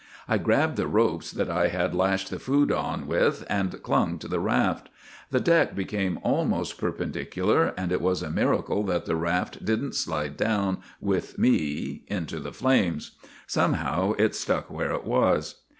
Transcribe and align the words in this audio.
I 0.27 0.39
grabbed 0.39 0.77
the 0.77 0.87
ropes 0.87 1.29
that 1.31 1.51
I 1.51 1.67
had 1.67 1.93
lashed 1.93 2.31
the 2.31 2.39
food 2.39 2.71
on 2.71 3.05
with 3.05 3.45
and 3.47 3.83
clung 3.83 4.17
to 4.17 4.27
the 4.27 4.39
raft. 4.39 4.89
The 5.29 5.39
deck 5.39 5.75
became 5.75 6.17
almost 6.23 6.79
perpen 6.81 7.11
dicular, 7.11 7.71
and 7.77 7.91
it 7.91 8.01
was 8.01 8.23
a 8.23 8.31
miracle 8.31 8.81
that 8.85 9.05
the 9.05 9.15
raft 9.15 9.63
didn't 9.63 9.93
slide 9.93 10.37
down 10.37 10.79
with 10.99 11.37
me 11.37 12.01
into 12.07 12.39
the 12.39 12.51
flames. 12.51 13.11
Somehow 13.45 14.13
it 14.17 14.33
stuck 14.33 14.71
where 14.71 14.91
it 14.91 15.05
was. 15.05 15.59